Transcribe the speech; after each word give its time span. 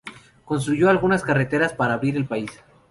Construyó 0.45 0.89
algunas 0.89 1.21
carreteras 1.21 1.73
para 1.73 1.93
abrir 1.93 2.15
el 2.17 2.25
país. 2.25 2.49